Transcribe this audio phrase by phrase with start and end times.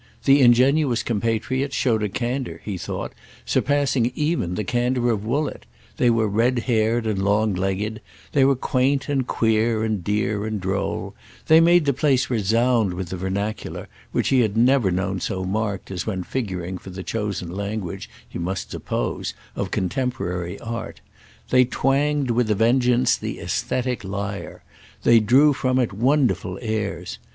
[0.23, 3.13] The ingenuous compatriots showed a candour, he thought,
[3.45, 8.01] surpassing even the candour of Woollett; they were red haired and long legged,
[8.31, 11.13] they were quaint and queer and dear and droll;
[11.45, 15.91] they made the place resound with the vernacular, which he had never known so marked
[15.91, 20.99] as when figuring for the chosen language, he must suppose, of contemporary art.
[21.51, 27.19] They twanged with a vengeance the æsthetic lyre—they drew from it wonderful airs.